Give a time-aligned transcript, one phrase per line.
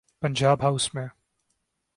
[0.19, 1.07] Punjab house میں۔